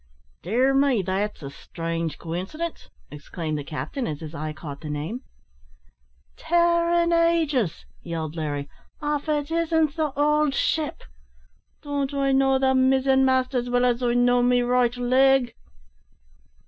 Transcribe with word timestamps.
"Dear 0.41 0.73
me! 0.73 1.03
that's 1.03 1.43
a 1.43 1.51
strange 1.51 2.17
coincidence," 2.17 2.89
exclaimed 3.11 3.55
the 3.59 3.63
captain, 3.63 4.07
as 4.07 4.19
his 4.21 4.33
eye 4.33 4.51
caught 4.51 4.81
the 4.81 4.89
name. 4.89 5.21
"Tare 6.35 6.89
an' 6.89 7.13
ages!" 7.13 7.85
yelled 8.01 8.35
Larry, 8.35 8.67
"av 8.99 9.29
it 9.29 9.51
isn't 9.51 9.95
the 9.95 10.11
owld 10.17 10.55
ship! 10.55 11.03
Don't 11.83 12.15
I 12.15 12.31
know 12.31 12.57
the 12.57 12.73
mizzen 12.73 13.25
mast 13.25 13.53
as 13.53 13.69
well 13.69 13.85
as 13.85 14.01
I 14.01 14.15
know 14.15 14.41
me 14.41 14.63
right 14.63 14.97
leg?" 14.97 15.53